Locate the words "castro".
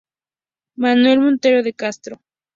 1.75-2.23